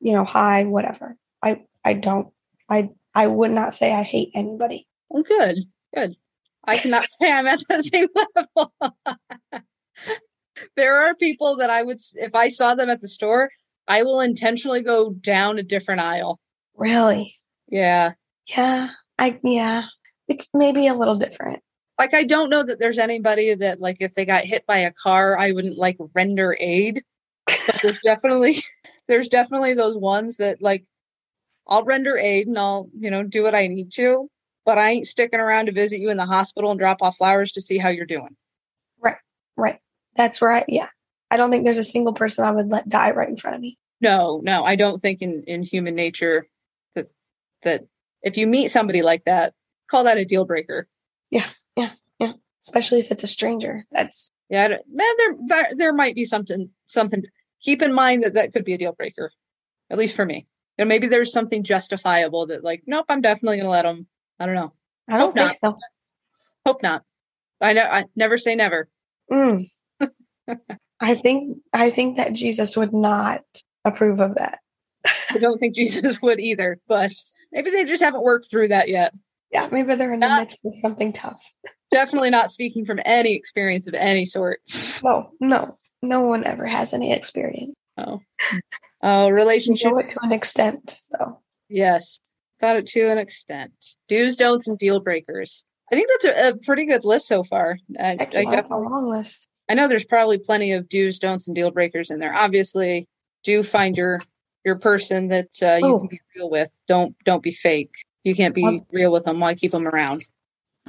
[0.01, 1.16] you know, hi, whatever.
[1.42, 2.29] I I don't
[2.68, 4.87] I I would not say I hate anybody.
[5.11, 5.59] Oh, good,
[5.94, 6.16] good.
[6.64, 8.75] I cannot say I'm at the same level.
[10.77, 13.51] there are people that I would, if I saw them at the store,
[13.88, 16.40] I will intentionally go down a different aisle.
[16.75, 17.37] Really?
[17.68, 18.14] Yeah.
[18.46, 18.90] Yeah.
[19.18, 19.85] I yeah.
[20.28, 21.62] It's maybe a little different.
[21.98, 24.92] Like I don't know that there's anybody that like if they got hit by a
[24.92, 27.02] car, I wouldn't like render aid.
[27.46, 28.62] But there's definitely
[29.09, 30.85] there's definitely those ones that like
[31.68, 34.30] I'll render aid and I'll, you know, do what I need to,
[34.64, 37.52] but I ain't sticking around to visit you in the hospital and drop off flowers
[37.52, 38.37] to see how you're doing.
[39.00, 39.16] Right.
[39.56, 39.80] Right.
[40.16, 40.88] That's where I yeah.
[41.30, 43.62] I don't think there's a single person I would let die right in front of
[43.62, 43.78] me.
[44.00, 46.46] No, no, I don't think in in human nature
[46.94, 47.06] that
[47.62, 47.85] that
[48.26, 49.54] if you meet somebody like that,
[49.88, 50.88] call that a deal breaker.
[51.30, 51.46] Yeah.
[51.76, 51.92] Yeah.
[52.18, 52.32] Yeah.
[52.60, 53.84] Especially if it's a stranger.
[53.92, 57.22] That's Yeah, I there there there might be something something
[57.62, 59.30] keep in mind that that could be a deal breaker.
[59.90, 60.48] At least for me.
[60.76, 64.08] And maybe there's something justifiable that like nope, I'm definitely going to let them.
[64.40, 64.72] I don't know.
[65.08, 65.78] I don't Hope think so.
[66.66, 67.04] Hope not.
[67.60, 68.88] I know I never say never.
[69.30, 69.70] Mm.
[71.00, 73.42] I think I think that Jesus would not
[73.84, 74.58] approve of that.
[75.30, 77.12] I don't think Jesus would either, but
[77.52, 79.14] maybe they just haven't worked through that yet.
[79.52, 81.40] Yeah, maybe they're in the Not- midst of something tough.
[81.92, 84.60] Definitely not speaking from any experience of any sort.
[85.04, 87.74] No, no, no one ever has any experience.
[87.96, 88.20] Oh,
[89.02, 89.34] oh, You
[89.84, 91.40] know to an extent, though.
[91.68, 92.18] Yes,
[92.60, 93.72] about it to an extent.
[94.08, 95.64] Do's, don'ts, and deal breakers.
[95.90, 97.78] I think that's a, a pretty good list so far.
[97.98, 99.48] I, Heck I that's a long list.
[99.68, 102.34] I know there's probably plenty of do's, don'ts, and deal breakers in there.
[102.34, 103.06] Obviously,
[103.44, 104.18] do find your
[104.66, 105.98] your person that uh, you Oh.
[106.00, 106.76] can be real with.
[106.88, 107.94] Don't don't be fake.
[108.24, 109.38] You can't be Um, real with them.
[109.38, 110.26] Why keep them around?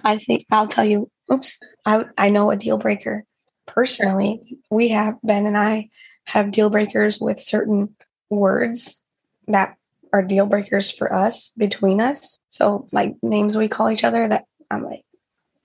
[0.04, 1.10] I think I'll tell you.
[1.32, 3.24] Oops, I I know a deal breaker.
[3.68, 5.90] Personally, we have Ben and I
[6.26, 7.96] have deal breakers with certain
[8.30, 9.02] words
[9.48, 9.78] that
[10.12, 12.40] are deal breakers for us between us.
[12.50, 15.04] So like names we call each other that I'm like,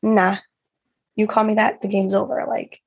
[0.02, 0.36] nah,
[1.16, 2.44] you call me that, the game's over.
[2.46, 2.82] Like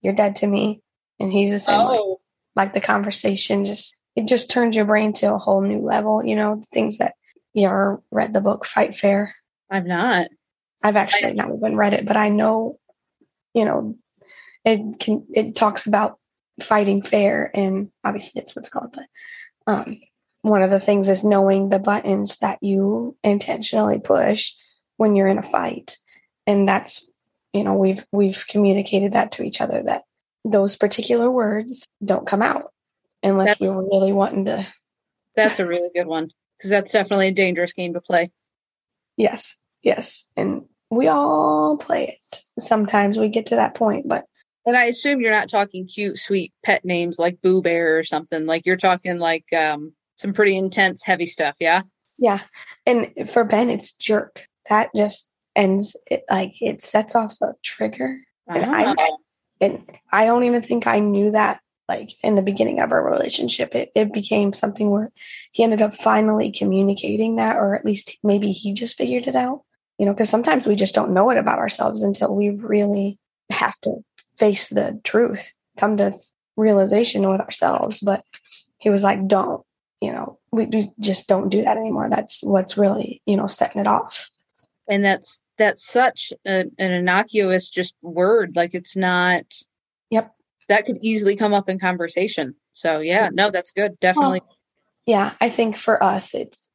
[0.00, 0.80] you're dead to me,
[1.20, 1.80] and he's the same.
[1.80, 2.20] Oh,
[2.56, 6.36] like the conversation just it just turns your brain to a whole new level you
[6.36, 7.14] know things that
[7.52, 9.34] you ever read the book fight fair.
[9.70, 10.28] I've not.
[10.82, 12.78] i've actually not even read it but i know
[13.54, 13.96] you know
[14.64, 16.18] it can it talks about
[16.62, 19.06] fighting fair and obviously it's what's called but
[19.66, 19.98] um
[20.44, 24.52] one of the things is knowing the buttons that you intentionally push
[24.98, 25.96] when you're in a fight.
[26.46, 27.02] And that's
[27.54, 30.02] you know we've we've communicated that to each other that
[30.44, 32.73] those particular words don't come out
[33.24, 34.66] unless That- we were really wanting to
[35.36, 38.30] That's a really good one because that's definitely a dangerous game to play.
[39.16, 44.24] yes yes and we all play it sometimes we get to that point but
[44.66, 48.46] And I assume you're not talking cute, sweet pet names like Boo Bear or something.
[48.46, 51.54] Like you're talking like um, some pretty intense, heavy stuff.
[51.60, 51.82] Yeah.
[52.18, 52.40] yeah
[52.86, 58.20] and for ben it's jerk that just ends it like it sets off a trigger
[58.48, 59.16] And I- Oh.
[59.60, 59.82] and
[60.12, 63.74] I don't even think I knew that like in the beginning of our relationship.
[63.74, 65.12] It it became something where
[65.52, 69.62] he ended up finally communicating that, or at least maybe he just figured it out.
[69.98, 73.18] You know, because sometimes we just don't know it about ourselves until we really
[73.50, 73.98] have to
[74.38, 76.14] face the truth, come to
[76.56, 78.00] realization with ourselves.
[78.00, 78.24] But
[78.78, 79.64] he was like, "Don't."
[80.00, 82.08] You know, we, we just don't do that anymore.
[82.10, 84.28] That's what's really, you know, setting it off.
[84.88, 88.56] and that's that's such a, an innocuous just word.
[88.56, 89.44] Like it's not.
[90.68, 92.54] That could easily come up in conversation.
[92.72, 93.98] So yeah, no, that's good.
[94.00, 94.40] Definitely.
[95.06, 96.68] yeah, I think for us, it's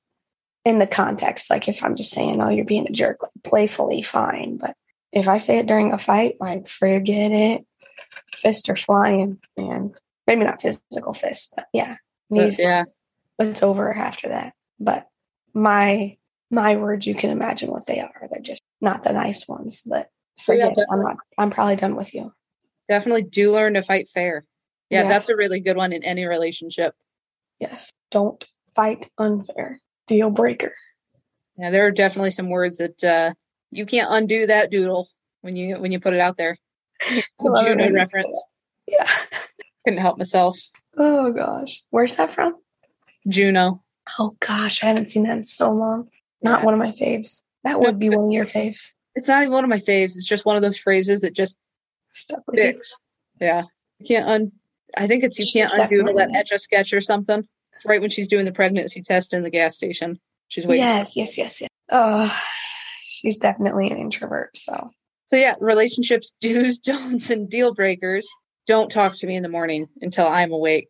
[0.66, 1.50] in the context.
[1.50, 4.58] Like if I'm just saying, oh, you're being a jerk, like playfully, fine.
[4.58, 4.76] But
[5.12, 7.66] if I say it during a fight, like forget it.
[8.36, 9.94] Fists are flying, and
[10.26, 11.98] maybe not physical fists, but yeah,
[12.30, 12.60] But knees.
[12.60, 12.84] yeah.
[13.40, 14.54] It's over after that.
[14.80, 15.08] But
[15.54, 16.18] my
[16.52, 18.28] my words, you can imagine what they are.
[18.32, 19.82] They're just not the nice ones.
[19.86, 20.88] But yeah, forget it.
[20.92, 21.18] I'm not.
[21.38, 22.34] I'm probably done with you.
[22.90, 24.44] Definitely do learn to fight fair.
[24.90, 25.10] Yeah, Yeah.
[25.10, 26.96] that's a really good one in any relationship.
[27.60, 27.94] Yes.
[28.12, 28.44] Don't
[28.76, 29.80] fight unfair.
[30.08, 30.74] Deal breaker.
[31.58, 33.34] Yeah, there are definitely some words that uh,
[33.70, 35.08] you can't undo that doodle
[35.42, 36.58] when you when you put it out there.
[37.02, 38.46] It's a Love it when Juno reference.
[38.88, 39.08] Yeah.
[39.86, 40.60] Couldn't help myself.
[40.98, 42.56] Oh gosh, where's that from?
[43.28, 43.84] Juno.
[44.18, 46.10] Oh gosh, I haven't seen that in so long.
[46.42, 46.66] Not Yeah.
[46.66, 47.44] one of my faves.
[47.64, 48.94] That would be one of your faves.
[49.16, 50.16] It's not even one of my faves.
[50.16, 51.58] It's just one of those phrases that just
[52.30, 52.38] You.
[52.54, 52.98] sticks.
[53.40, 53.64] Yeah.
[54.00, 54.52] You can't un
[54.98, 57.48] I think it's you She's can't undo that etch a sketch or something.
[57.86, 60.20] Right when she's doing the pregnancy test in the gas station.
[60.50, 60.84] She's waiting.
[60.84, 61.70] Yes, yes, yes, yes.
[61.90, 62.36] Oh,
[63.04, 64.58] she's definitely an introvert.
[64.58, 64.92] So
[65.28, 68.28] So yeah, relationships, do's, don'ts, and deal breakers.
[68.68, 70.90] Don't talk to me in the morning until I'm awake.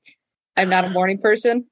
[0.57, 1.65] I'm not a morning person.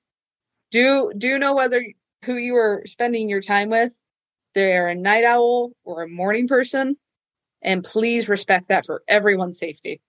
[0.71, 1.83] Do do you know whether
[2.25, 3.93] who you are spending your time with.
[4.53, 6.97] They're a night owl or a morning person.
[7.61, 10.01] And please respect that for everyone's safety.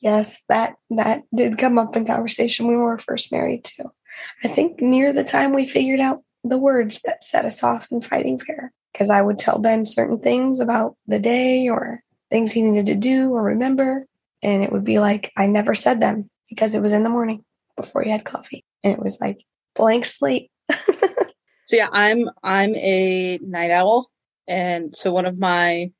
[0.00, 3.90] Yes, that that did come up in conversation when we were first married too.
[4.44, 8.00] I think near the time we figured out the words that set us off in
[8.02, 8.72] fighting fair.
[8.92, 12.94] Because I would tell Ben certain things about the day or things he needed to
[12.94, 14.06] do or remember.
[14.42, 17.44] And it would be like, I never said them because it was in the morning
[17.76, 18.64] before he had coffee.
[18.82, 19.38] And it was like
[19.74, 20.50] blank slate.
[21.66, 24.08] So yeah, I'm I'm a night owl,
[24.46, 25.90] and so one of my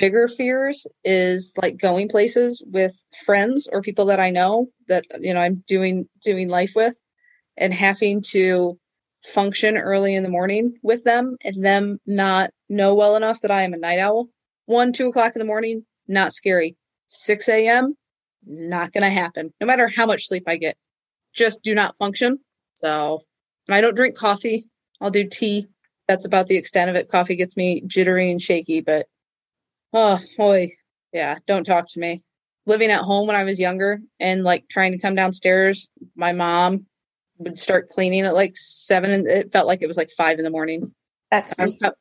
[0.00, 5.34] bigger fears is like going places with friends or people that I know that you
[5.34, 6.94] know I'm doing doing life with,
[7.56, 8.78] and having to
[9.24, 13.62] function early in the morning with them, and them not know well enough that I
[13.62, 14.28] am a night owl.
[14.66, 16.76] One, two o'clock in the morning, not scary.
[17.08, 17.94] Six a.m.
[18.46, 19.52] Not gonna happen.
[19.60, 20.76] No matter how much sleep I get,
[21.34, 22.38] just do not function.
[22.74, 23.20] So,
[23.68, 24.66] and I don't drink coffee.
[25.00, 25.66] I'll do tea.
[26.08, 27.08] That's about the extent of it.
[27.08, 29.06] Coffee gets me jittery and shaky, but
[29.92, 30.72] oh boy,
[31.12, 32.22] yeah, don't talk to me.
[32.66, 36.86] Living at home when I was younger and like trying to come downstairs, my mom
[37.38, 40.44] would start cleaning at like seven and it felt like it was like five in
[40.44, 40.82] the morning.
[41.30, 41.92] That's I would, come,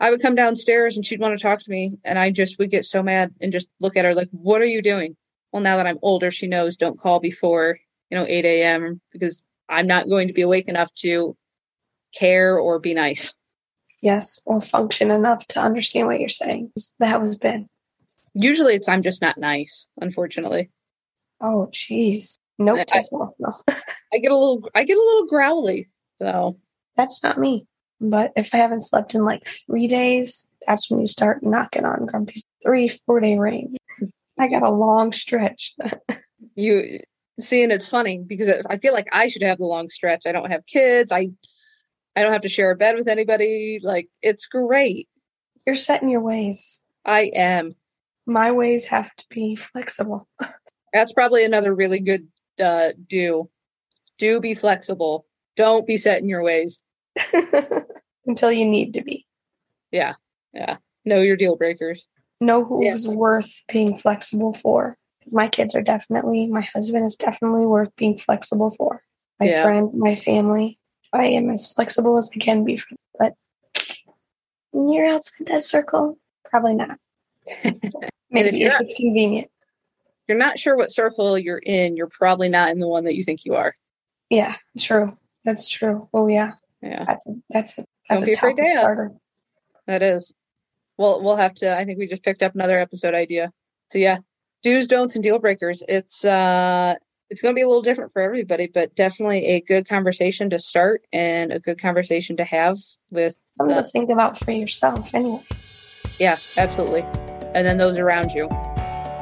[0.00, 2.70] I would come downstairs and she'd want to talk to me and I just would
[2.70, 5.16] get so mad and just look at her like, what are you doing?
[5.52, 7.78] Well, now that I'm older, she knows don't call before,
[8.10, 9.00] you know, 8 a.m.
[9.12, 11.36] because I'm not going to be awake enough to
[12.14, 13.34] care or be nice.
[14.00, 16.72] Yes, or function enough to understand what you're saying.
[17.00, 17.68] That was Ben.
[18.34, 20.70] Usually it's I'm just not nice, unfortunately.
[21.40, 22.38] Oh, jeez.
[22.58, 23.02] Nope, I-
[23.38, 23.54] no.
[24.12, 25.88] I get a little I get a little growly.
[26.16, 26.58] So
[26.96, 27.66] That's not me.
[28.00, 32.06] But if I haven't slept in like three days, that's when you start knocking on
[32.06, 33.76] Grumpy's three, four day range.
[34.38, 35.74] I got a long stretch.
[36.54, 37.00] you
[37.40, 40.22] see and it's funny because I feel like I should have the long stretch.
[40.26, 41.10] I don't have kids.
[41.10, 41.30] I
[42.18, 43.78] I don't have to share a bed with anybody.
[43.80, 45.08] Like it's great.
[45.64, 46.82] You're set in your ways.
[47.04, 47.76] I am.
[48.26, 50.26] My ways have to be flexible.
[50.92, 52.26] That's probably another really good
[52.60, 53.48] uh do.
[54.18, 55.26] Do be flexible.
[55.54, 56.80] Don't be set in your ways.
[58.26, 59.24] Until you need to be.
[59.92, 60.14] Yeah.
[60.52, 60.78] Yeah.
[61.04, 62.04] Know your deal breakers.
[62.40, 63.12] Know who's Yeah.
[63.12, 64.96] worth being flexible for.
[65.20, 69.04] Because my kids are definitely, my husband is definitely worth being flexible for.
[69.38, 69.62] My Yeah.
[69.62, 70.80] friends, my family.
[71.12, 72.80] I am as flexible as I can be
[73.18, 73.34] But
[74.72, 76.98] you're outside that circle, probably not.
[78.30, 79.50] Maybe if not- it's convenient.
[80.26, 83.22] You're not sure what circle you're in, you're probably not in the one that you
[83.24, 83.74] think you are.
[84.28, 85.16] Yeah, true.
[85.44, 86.06] That's true.
[86.12, 86.52] Oh yeah,
[86.82, 87.04] Yeah.
[87.04, 89.12] that's a that's a Don't that's be a to topic starter.
[89.86, 90.34] That is.
[90.98, 91.74] Well, we'll have to.
[91.74, 93.50] I think we just picked up another episode idea.
[93.90, 94.18] So yeah,
[94.62, 95.82] do's, don'ts, and deal breakers.
[95.88, 96.96] It's uh,
[97.30, 100.58] it's going to be a little different for everybody, but definitely a good conversation to
[100.58, 102.78] start and a good conversation to have
[103.10, 103.36] with.
[103.54, 105.42] Something The, to think about for yourself anyway.
[106.18, 107.02] yeah, absolutely.
[107.54, 108.48] And then those around you,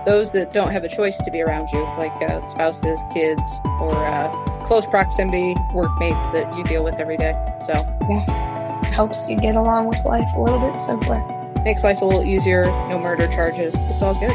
[0.06, 3.92] those that don't have a choice to be around you, like uh, spouses, kids, or
[4.06, 4.30] uh,
[4.66, 7.32] close proximity workmates that you deal with every day.
[7.64, 7.72] So
[8.08, 11.18] It helps you get along with life a little bit simpler.
[11.64, 12.66] makes life a little easier.
[12.88, 13.74] No murder charges.
[13.90, 14.30] It's all good.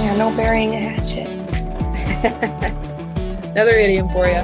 [0.00, 1.28] Yeah, no burying a hatchet.
[3.52, 4.40] Another idiom for you.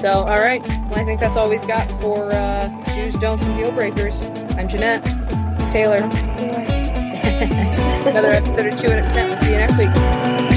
[0.00, 0.62] So, all right.
[0.88, 4.22] Well, I think that's all we've got for uh, do's, don'ts, and deal breakers.
[4.22, 5.02] I'm Jeanette.
[5.04, 5.98] It's Taylor.
[8.08, 9.28] Another episode of Chewing It Snap.
[9.28, 10.51] We'll see you next week.